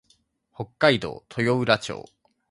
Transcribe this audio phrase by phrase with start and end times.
[0.55, 2.09] 北海道豊浦町